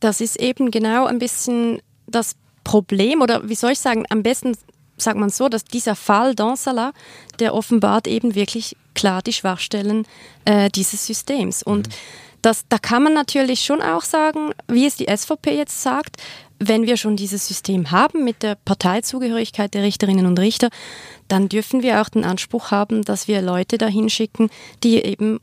Das 0.00 0.20
ist 0.20 0.40
eben 0.40 0.70
genau 0.70 1.06
ein 1.06 1.18
bisschen 1.18 1.80
das 2.06 2.36
Problem, 2.64 3.22
oder 3.22 3.48
wie 3.48 3.54
soll 3.54 3.72
ich 3.72 3.80
sagen, 3.80 4.04
am 4.08 4.22
besten 4.22 4.56
sagt 4.96 5.18
man 5.18 5.30
so, 5.30 5.48
dass 5.48 5.64
dieser 5.64 5.96
Fall 5.96 6.34
Dansala, 6.34 6.92
der 7.38 7.54
offenbart 7.54 8.06
eben 8.06 8.34
wirklich 8.34 8.76
klar 8.94 9.22
die 9.22 9.32
Schwachstellen 9.32 10.06
äh, 10.44 10.70
dieses 10.70 11.06
Systems. 11.06 11.62
Und 11.62 11.88
mhm. 11.88 11.92
das, 12.42 12.64
da 12.68 12.78
kann 12.78 13.02
man 13.02 13.14
natürlich 13.14 13.64
schon 13.64 13.82
auch 13.82 14.02
sagen, 14.02 14.52
wie 14.68 14.86
es 14.86 14.96
die 14.96 15.08
SVP 15.14 15.56
jetzt 15.56 15.82
sagt, 15.82 16.16
wenn 16.68 16.86
wir 16.86 16.96
schon 16.96 17.16
dieses 17.16 17.46
System 17.46 17.90
haben 17.90 18.24
mit 18.24 18.42
der 18.42 18.56
Parteizugehörigkeit 18.56 19.74
der 19.74 19.82
Richterinnen 19.82 20.26
und 20.26 20.38
Richter, 20.38 20.68
dann 21.28 21.48
dürfen 21.48 21.82
wir 21.82 22.00
auch 22.00 22.08
den 22.08 22.24
Anspruch 22.24 22.70
haben, 22.70 23.02
dass 23.02 23.28
wir 23.28 23.42
Leute 23.42 23.78
dahin 23.78 24.08
schicken, 24.08 24.50
die 24.82 25.02
eben 25.02 25.40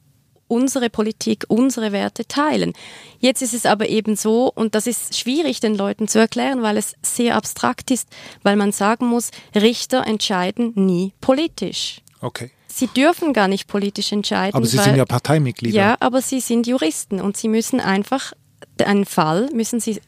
unsere 0.47 0.89
Politik, 0.89 1.45
unsere 1.47 1.91
Werte 1.91 2.27
teilen. 2.27 2.73
Jetzt 3.19 3.41
ist 3.41 3.53
es 3.53 3.65
aber 3.65 3.87
eben 3.87 4.15
so, 4.15 4.51
und 4.53 4.75
das 4.75 4.87
ist 4.87 5.17
schwierig 5.17 5.59
den 5.59 5.75
Leuten 5.75 6.07
zu 6.07 6.19
erklären, 6.19 6.63
weil 6.63 6.75
es 6.75 6.95
sehr 7.01 7.35
abstrakt 7.35 7.91
ist, 7.91 8.09
weil 8.41 8.55
man 8.55 8.71
sagen 8.71 9.05
muss, 9.05 9.29
Richter 9.55 10.05
entscheiden 10.07 10.73
nie 10.75 11.13
politisch. 11.21 12.01
Okay. 12.19 12.51
Sie 12.67 12.87
dürfen 12.87 13.33
gar 13.33 13.47
nicht 13.47 13.67
politisch 13.67 14.11
entscheiden. 14.11 14.55
Aber 14.55 14.65
Sie 14.65 14.77
weil, 14.77 14.85
sind 14.85 14.95
ja 14.95 15.05
Parteimitglieder. 15.05 15.77
Ja, 15.77 15.97
aber 15.99 16.21
Sie 16.21 16.39
sind 16.39 16.65
Juristen 16.67 17.21
und 17.21 17.37
Sie 17.37 17.47
müssen 17.47 17.79
einfach 17.79 18.33
einen 18.85 19.05
Fall 19.05 19.49
müssen 19.53 19.79
Sie 19.79 19.99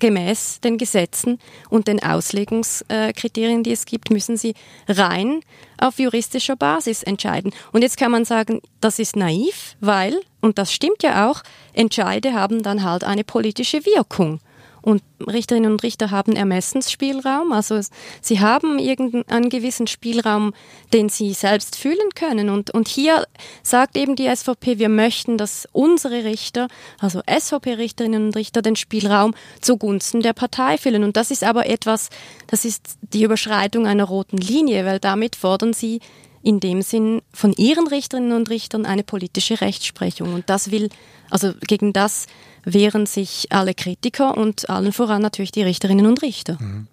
gemäß 0.00 0.60
den 0.60 0.78
Gesetzen 0.78 1.38
und 1.68 1.86
den 1.86 2.02
Auslegungskriterien, 2.02 3.62
die 3.62 3.72
es 3.72 3.84
gibt, 3.84 4.10
müssen 4.10 4.36
sie 4.36 4.54
rein 4.88 5.40
auf 5.78 5.98
juristischer 5.98 6.56
Basis 6.56 7.02
entscheiden. 7.02 7.52
Und 7.72 7.82
jetzt 7.82 7.96
kann 7.96 8.10
man 8.10 8.24
sagen, 8.24 8.60
das 8.80 8.98
ist 8.98 9.16
naiv, 9.16 9.76
weil, 9.80 10.20
und 10.40 10.58
das 10.58 10.72
stimmt 10.72 11.02
ja 11.02 11.30
auch, 11.30 11.42
Entscheide 11.72 12.34
haben 12.34 12.62
dann 12.62 12.82
halt 12.82 13.04
eine 13.04 13.24
politische 13.24 13.84
Wirkung. 13.86 14.40
Und 14.82 15.02
Richterinnen 15.26 15.72
und 15.72 15.82
Richter 15.82 16.10
haben 16.10 16.34
Ermessensspielraum, 16.34 17.52
also 17.52 17.80
sie 18.22 18.40
haben 18.40 18.78
irgendeinen 18.78 19.50
gewissen 19.50 19.86
Spielraum, 19.86 20.54
den 20.92 21.08
sie 21.08 21.34
selbst 21.34 21.76
fühlen 21.76 22.08
können. 22.14 22.48
Und, 22.48 22.70
und 22.70 22.88
hier 22.88 23.26
sagt 23.62 23.96
eben 23.96 24.16
die 24.16 24.34
SVP, 24.34 24.78
wir 24.78 24.88
möchten, 24.88 25.36
dass 25.36 25.68
unsere 25.72 26.24
Richter, 26.24 26.68
also 26.98 27.20
SVP-Richterinnen 27.26 28.26
und 28.26 28.36
Richter, 28.36 28.62
den 28.62 28.76
Spielraum 28.76 29.34
zugunsten 29.60 30.22
der 30.22 30.32
Partei 30.32 30.78
füllen. 30.78 31.04
Und 31.04 31.16
das 31.16 31.30
ist 31.30 31.44
aber 31.44 31.66
etwas, 31.66 32.08
das 32.46 32.64
ist 32.64 32.98
die 33.02 33.22
Überschreitung 33.22 33.86
einer 33.86 34.04
roten 34.04 34.38
Linie, 34.38 34.86
weil 34.86 34.98
damit 34.98 35.36
fordern 35.36 35.72
sie 35.72 36.00
in 36.42 36.60
dem 36.60 36.82
Sinn 36.82 37.20
von 37.32 37.52
ihren 37.52 37.86
Richterinnen 37.86 38.32
und 38.32 38.48
Richtern 38.48 38.86
eine 38.86 39.02
politische 39.02 39.60
Rechtsprechung. 39.60 40.32
Und 40.32 40.48
das 40.48 40.70
will, 40.70 40.88
also 41.28 41.52
gegen 41.66 41.92
das 41.92 42.26
wehren 42.64 43.06
sich 43.06 43.46
alle 43.50 43.74
Kritiker 43.74 44.36
und 44.36 44.68
allen 44.70 44.92
voran 44.92 45.22
natürlich 45.22 45.52
die 45.52 45.62
Richterinnen 45.62 46.06
und 46.06 46.22
Richter. 46.22 46.56
Mhm. 46.60 46.86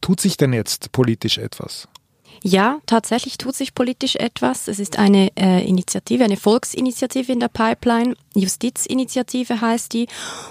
Tut 0.00 0.20
sich 0.20 0.36
denn 0.36 0.52
jetzt 0.52 0.92
politisch 0.92 1.38
etwas? 1.38 1.88
Ja, 2.42 2.78
tatsächlich 2.86 3.36
tut 3.38 3.54
sich 3.54 3.74
politisch 3.74 4.16
etwas. 4.16 4.68
Es 4.68 4.78
ist 4.78 4.98
eine 4.98 5.30
äh, 5.36 5.66
Initiative, 5.66 6.24
eine 6.24 6.36
Volksinitiative 6.36 7.32
in 7.32 7.40
der 7.40 7.48
Pipeline. 7.48 8.14
Justizinitiative 8.34 9.60
heißt 9.60 9.92
die. 9.92 10.06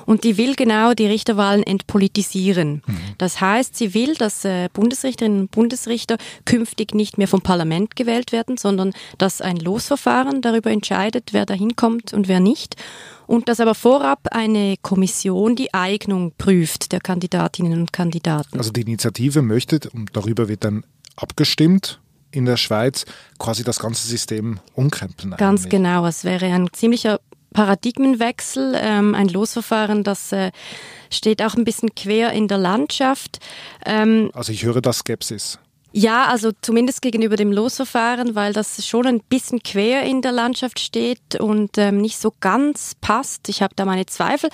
Und 0.05 0.24
die 0.24 0.38
will 0.38 0.55
genau 0.55 0.93
die 0.93 1.08
Richterwahlen 1.08 1.63
entpolitisieren. 1.63 2.84
Mhm. 2.86 3.00
Das 3.17 3.41
heißt, 3.41 3.75
sie 3.75 3.93
will, 3.93 4.13
dass 4.15 4.46
äh, 4.46 4.69
Bundesrichterinnen 4.72 5.41
und 5.41 5.51
Bundesrichter 5.51 6.17
künftig 6.46 6.93
nicht 6.93 7.17
mehr 7.17 7.27
vom 7.27 7.41
Parlament 7.41 7.96
gewählt 7.96 8.31
werden, 8.31 8.58
sondern 8.58 8.93
dass 9.17 9.41
ein 9.41 9.58
Losverfahren 9.58 10.41
darüber 10.41 10.72
entscheidet, 10.72 11.29
wer 11.34 11.46
da 11.46 11.53
hinkommt 11.53 12.13
und 12.13 12.27
wer 12.27 12.39
nicht 12.39 12.75
und 13.29 13.48
dass 13.48 13.60
aber 13.60 13.75
vorab 13.75 14.27
eine 14.31 14.75
Kommission 14.81 15.55
die 15.55 15.72
Eignung 15.72 16.34
prüft 16.36 16.91
der 16.91 17.00
Kandidatinnen 17.00 17.79
und 17.79 17.93
Kandidaten. 17.93 18.58
Also 18.58 18.72
die 18.72 18.81
Initiative 18.81 19.43
möchte, 19.43 19.79
und 19.93 20.10
darüber 20.13 20.50
wird 20.50 20.63
dann 20.63 20.84
abgestimmt 21.21 21.99
in 22.31 22.45
der 22.45 22.57
Schweiz, 22.57 23.05
quasi 23.39 23.63
das 23.63 23.79
ganze 23.79 24.07
System 24.07 24.59
umkrempeln. 24.73 25.35
Ganz 25.38 25.61
eigentlich. 25.61 25.71
genau, 25.71 26.05
es 26.05 26.23
wäre 26.23 26.45
ein 26.45 26.67
ziemlicher 26.73 27.19
Paradigmenwechsel, 27.53 28.75
ähm, 28.75 29.15
ein 29.15 29.27
Losverfahren, 29.27 30.03
das 30.03 30.31
äh, 30.31 30.51
steht 31.09 31.41
auch 31.41 31.55
ein 31.55 31.63
bisschen 31.63 31.95
quer 31.95 32.31
in 32.31 32.47
der 32.47 32.59
Landschaft. 32.59 33.39
Ähm, 33.85 34.29
also 34.33 34.51
ich 34.51 34.63
höre 34.63 34.81
da 34.81 34.93
Skepsis. 34.93 35.59
Ja, 35.91 36.25
also 36.27 36.51
zumindest 36.62 37.01
gegenüber 37.01 37.36
dem 37.36 37.51
Losverfahren, 37.51 38.36
weil 38.36 38.53
das 38.53 38.86
schon 38.86 39.08
ein 39.08 39.22
bisschen 39.22 39.63
quer 39.63 40.03
in 40.03 40.22
der 40.22 40.31
Landschaft 40.31 40.79
steht 40.79 41.39
und 41.39 41.79
ähm, 41.79 41.98
nicht 42.00 42.19
so 42.19 42.31
ganz 42.39 42.96
passt. 43.01 43.50
Ich 43.50 43.63
habe 43.63 43.74
da 43.75 43.86
meine 43.86 44.05
Zweifel. 44.05 44.51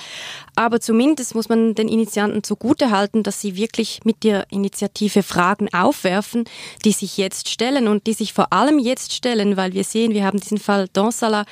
Aber 0.55 0.79
zumindest 0.79 1.35
muss 1.35 1.49
man 1.49 1.75
den 1.75 1.89
Initianten 1.89 2.41
zugute 2.41 2.89
halten, 2.89 3.21
dass 3.23 3.41
sie 3.41 3.57
wirklich 3.57 3.99
mit 4.05 4.23
der 4.23 4.49
Initiative 4.49 5.23
Fragen 5.23 5.73
aufwerfen, 5.73 6.45
die 6.85 6.93
sich 6.93 7.17
jetzt 7.17 7.49
stellen 7.49 7.89
und 7.89 8.07
die 8.07 8.13
sich 8.13 8.31
vor 8.31 8.53
allem 8.53 8.79
jetzt 8.79 9.11
stellen, 9.11 9.57
weil 9.57 9.73
wir 9.73 9.83
sehen, 9.83 10.13
wir 10.13 10.23
haben 10.23 10.39
diesen 10.39 10.57
Fall 10.57 10.87
Donsala, 10.93 11.43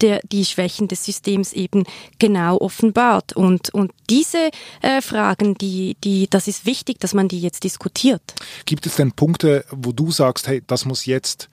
der 0.00 0.20
die 0.32 0.44
Schwächen 0.44 0.88
des 0.88 1.04
Systems 1.04 1.52
eben 1.52 1.84
genau 2.18 2.58
offenbart. 2.58 3.36
Und, 3.36 3.72
und 3.72 3.92
diese 4.10 4.50
äh, 4.82 5.00
Fragen, 5.00 5.54
die, 5.54 5.96
die, 6.02 6.28
das 6.28 6.48
ist 6.48 6.66
wichtig, 6.66 6.98
dass 6.98 7.14
man 7.14 7.28
die 7.28 7.40
jetzt 7.40 7.62
diskutiert. 7.62 8.22
Gibt 8.66 8.84
es 8.84 8.96
denn 8.96 9.12
Punkte, 9.12 9.27
Punkte, 9.28 9.66
wo 9.70 9.92
du 9.92 10.10
sagst, 10.10 10.48
hey, 10.48 10.62
das 10.66 10.86
muss 10.86 11.04
jetzt 11.04 11.50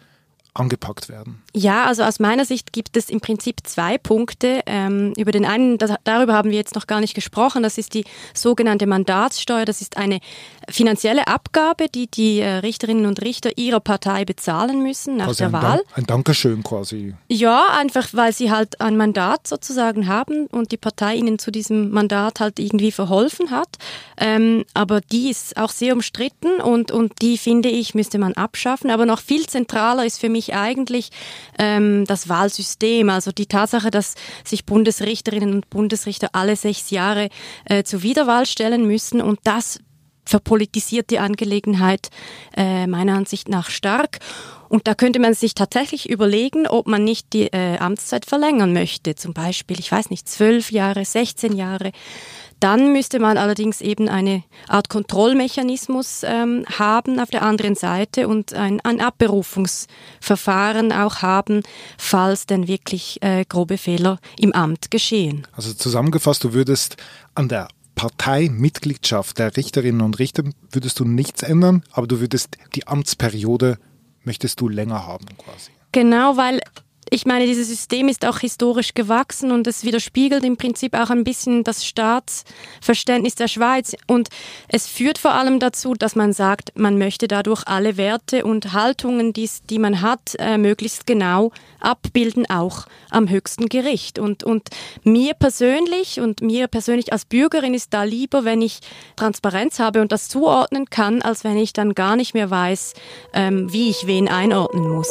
angepackt 0.54 1.10
werden? 1.10 1.44
Ja, 1.54 1.84
also 1.86 2.04
aus 2.04 2.20
meiner 2.20 2.46
Sicht 2.46 2.72
gibt 2.72 2.96
es 2.96 3.10
im 3.10 3.20
Prinzip 3.20 3.58
zwei 3.64 3.98
Punkte. 3.98 4.62
Ähm, 4.66 5.12
über 5.18 5.34
den 5.34 5.44
einen, 5.44 5.78
das, 5.78 5.92
darüber 6.06 6.32
haben 6.34 6.52
wir 6.52 6.58
jetzt 6.58 6.76
noch 6.76 6.88
gar 6.88 7.02
nicht 7.02 7.14
gesprochen, 7.16 7.64
das 7.64 7.78
ist 7.78 7.94
die 7.94 8.06
sogenannte 8.34 8.88
Mandatssteuer. 8.88 9.66
Das 9.66 9.82
ist 9.82 9.98
eine 9.98 10.22
finanzielle 10.70 11.28
Abgabe, 11.28 11.88
die 11.88 12.08
die 12.08 12.40
äh, 12.40 12.56
Richterinnen 12.58 13.06
und 13.06 13.22
Richter 13.22 13.58
ihrer 13.58 13.80
Partei 13.80 14.26
bezahlen 14.26 14.82
müssen 14.82 15.18
nach 15.18 15.28
also 15.28 15.40
der 15.40 15.48
ein 15.48 15.54
Wahl. 15.54 15.78
Dank, 15.78 15.98
ein 15.98 16.06
Dankeschön 16.06 16.64
quasi. 16.64 17.16
Ja, 17.28 17.68
einfach 17.78 18.08
weil 18.14 18.34
sie 18.34 18.52
halt 18.52 18.82
ein 18.82 18.98
Mandat 18.98 19.48
sozusagen 19.48 20.08
haben 20.08 20.48
und 20.48 20.72
die 20.72 20.78
Partei 20.78 21.16
ihnen 21.16 21.40
zu 21.40 21.52
diesem 21.52 21.92
Mandat 21.92 22.40
halt 22.40 22.60
irgendwie 22.60 22.92
verholfen 22.92 23.52
hat. 23.52 23.78
Ähm, 24.18 24.66
aber 24.74 25.02
die 25.02 25.30
ist 25.30 25.58
auch 25.58 25.72
sehr 25.72 25.94
umstritten 25.94 26.62
und, 26.62 26.92
und 26.92 27.22
die 27.22 27.38
finde 27.38 27.70
ich, 27.70 27.96
müsste 27.96 28.18
man 28.18 28.34
abschaffen. 28.34 28.90
Aber 28.90 29.06
noch 29.06 29.20
viel 29.20 29.48
zentraler 29.48 30.06
ist 30.06 30.20
für 30.20 30.30
mich 30.30 30.54
eigentlich 30.54 31.10
ähm, 31.58 32.06
das 32.06 32.30
Wahlsystem, 32.30 33.10
also 33.10 33.32
die 33.32 33.48
Tatsache, 33.48 33.92
dass 33.92 34.16
sich 34.44 34.66
Bundesrichterinnen 34.66 35.56
und 35.56 35.70
Bundesrichter 35.70 36.30
alle 36.34 36.56
sechs 36.56 36.90
Jahre 36.90 37.30
äh, 37.66 37.84
zur 37.84 38.04
Wiederwahl 38.04 38.46
stellen 38.46 38.88
müssen 38.88 39.22
und 39.22 39.40
das 39.44 39.80
verpolitisiert 40.26 41.10
die 41.10 41.20
Angelegenheit 41.20 42.10
äh, 42.56 42.88
meiner 42.88 43.14
Ansicht 43.14 43.50
nach 43.50 43.70
stark. 43.70 44.20
Und 44.68 44.88
da 44.88 44.96
könnte 44.96 45.20
man 45.20 45.34
sich 45.34 45.54
tatsächlich 45.54 46.10
überlegen, 46.10 46.68
ob 46.68 46.88
man 46.88 47.04
nicht 47.04 47.34
die 47.34 47.48
äh, 47.48 47.78
Amtszeit 47.78 48.26
verlängern 48.26 48.74
möchte. 48.74 49.16
Zum 49.16 49.34
Beispiel, 49.34 49.80
ich 49.80 49.92
weiß 49.92 50.10
nicht, 50.10 50.28
zwölf 50.28 50.72
Jahre, 50.72 51.06
16 51.06 51.56
Jahre. 51.56 51.92
Dann 52.60 52.94
müsste 52.94 53.20
man 53.20 53.38
allerdings 53.38 53.82
eben 53.82 54.08
eine 54.10 54.44
Art 54.68 54.90
Kontrollmechanismus 54.90 56.24
ähm, 56.24 56.66
haben 56.80 57.20
auf 57.20 57.30
der 57.30 57.44
anderen 57.44 57.76
Seite 57.76 58.28
und 58.28 58.54
ein, 58.54 58.80
ein 58.82 59.02
Abberufungsverfahren 59.02 60.92
auch 60.92 61.22
haben, 61.22 61.64
falls 61.98 62.48
denn 62.48 62.68
wirklich 62.68 63.22
äh, 63.22 63.44
grobe 63.46 63.78
Fehler 63.78 64.20
im 64.40 64.54
Amt 64.54 64.90
geschehen. 64.90 65.46
Also 65.52 65.74
zusammengefasst, 65.74 66.44
du 66.44 66.54
würdest 66.54 66.98
an 67.36 67.50
der 67.50 67.68
Parteimitgliedschaft 67.96 69.40
der 69.40 69.56
Richterinnen 69.56 70.02
und 70.02 70.20
Richter 70.20 70.44
würdest 70.72 71.00
du 71.00 71.06
nichts 71.06 71.44
ändern, 71.44 71.84
aber 71.92 72.08
du 72.08 72.20
würdest 72.20 72.58
die 72.76 72.88
Amtsperiode 72.88 73.78
möchtest 74.24 74.60
du 74.60 74.70
länger 74.70 75.08
haben 75.08 75.26
quasi. 75.38 75.72
Genau, 75.92 76.36
weil 76.38 76.60
ich 77.10 77.26
meine, 77.26 77.46
dieses 77.46 77.68
System 77.68 78.08
ist 78.08 78.26
auch 78.26 78.40
historisch 78.40 78.94
gewachsen 78.94 79.52
und 79.52 79.68
es 79.68 79.84
widerspiegelt 79.84 80.44
im 80.44 80.58
Prinzip 80.58 80.96
auch 80.96 81.12
ein 81.12 81.24
bisschen 81.24 81.64
das 81.64 81.86
Staatsverständnis 81.86 83.36
der 83.36 83.48
Schweiz. 83.48 83.96
Und 84.08 84.30
es 84.68 84.88
führt 84.88 85.18
vor 85.18 85.34
allem 85.34 85.60
dazu, 85.60 85.94
dass 85.94 86.16
man 86.16 86.34
sagt, 86.34 86.72
man 86.76 86.98
möchte 86.98 87.28
dadurch 87.28 87.64
alle 87.68 87.98
Werte 87.98 88.44
und 88.44 88.74
Haltungen, 88.74 89.34
die, 89.34 89.50
die 89.70 89.80
man 89.80 90.02
hat, 90.02 90.36
äh, 90.40 90.58
möglichst 90.58 91.06
genau 91.06 91.52
abbilden, 91.80 92.50
auch 92.50 92.88
am 93.12 93.30
höchsten 93.30 93.70
Gericht. 93.70 94.18
Und, 94.18 94.44
und 94.44 94.70
mir 95.04 95.36
persönlich 95.36 96.20
und 96.20 96.42
mir 96.42 96.68
persönlich 96.68 97.14
als 97.14 97.26
Bürgerin 97.26 97.76
ist 97.76 97.94
da 97.94 98.04
lieber, 98.04 98.46
wenn 98.46 98.64
ich 98.64 98.80
Transparenz 99.16 99.80
habe 99.80 100.02
und 100.02 100.12
das 100.12 100.28
zuordnen 100.28 100.90
kann, 100.90 101.22
als 101.22 101.44
wenn 101.44 101.58
ich 101.58 101.74
dann 101.74 101.94
gar 101.94 102.16
nicht 102.16 102.34
mehr 102.34 102.50
weiß, 102.50 102.94
ähm, 103.34 103.72
wie 103.72 103.90
ich 103.90 104.08
wen 104.08 104.28
einordnen 104.28 104.90
muss. 104.90 105.10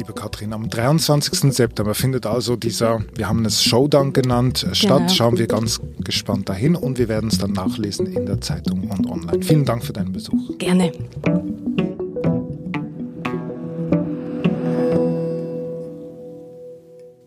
Liebe 0.00 0.14
Katrin, 0.14 0.54
am 0.54 0.70
23. 0.70 1.52
September 1.52 1.94
findet 1.94 2.24
also 2.24 2.56
dieser, 2.56 3.00
wir 3.16 3.28
haben 3.28 3.44
es 3.44 3.62
Showdown 3.62 4.14
genannt, 4.14 4.66
statt. 4.72 5.00
Genau. 5.00 5.12
Schauen 5.12 5.36
wir 5.36 5.46
ganz 5.46 5.78
gespannt 5.98 6.48
dahin 6.48 6.74
und 6.74 6.96
wir 6.96 7.10
werden 7.10 7.28
es 7.28 7.36
dann 7.36 7.52
nachlesen 7.52 8.06
in 8.06 8.24
der 8.24 8.40
Zeitung 8.40 8.88
und 8.88 9.06
online. 9.10 9.42
Vielen 9.42 9.66
Dank 9.66 9.84
für 9.84 9.92
deinen 9.92 10.12
Besuch. 10.12 10.56
Gerne. 10.56 10.90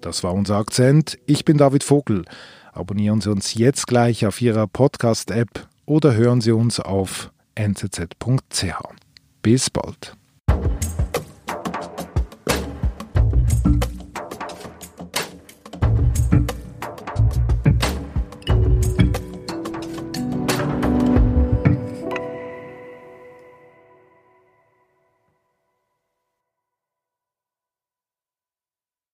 Das 0.02 0.24
war 0.24 0.34
unser 0.34 0.56
Akzent. 0.56 1.20
Ich 1.28 1.46
bin 1.46 1.60
David 1.60 1.84
Vogel. 1.84 2.26
Abonnieren 2.72 3.22
Sie 3.22 3.30
uns 3.30 3.54
jetzt 3.54 3.86
gleich 3.86 4.26
auf 4.26 4.42
Ihrer 4.42 4.66
Podcast-App 4.66 5.68
oder 5.86 6.16
hören 6.16 6.42
Sie 6.42 6.52
uns 6.52 6.80
auf 6.80 7.32
nzz.ch. 7.56 8.66
Bis 9.44 9.70
bald. 9.70 10.18